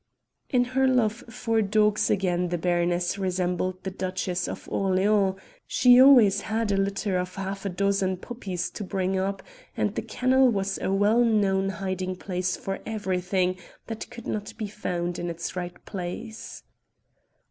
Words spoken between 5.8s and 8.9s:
always had a litter of half a dozen puppies to